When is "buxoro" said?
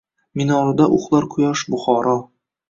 1.75-2.17